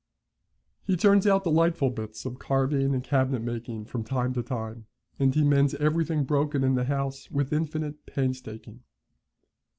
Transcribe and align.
He 0.81 0.95
turns 0.97 1.27
out 1.27 1.43
delightful 1.43 1.91
bits 1.91 2.25
of 2.25 2.39
carving 2.39 2.95
and 2.95 3.03
cabinet 3.03 3.43
making 3.43 3.85
from 3.85 4.03
time 4.03 4.33
to 4.33 4.41
time, 4.41 4.87
and 5.19 5.31
he 5.35 5.43
mends 5.43 5.75
everything 5.75 6.23
broken 6.23 6.63
in 6.63 6.73
the 6.73 6.85
house 6.85 7.29
with 7.29 7.53
infinite 7.53 8.07
painstaking. 8.07 8.81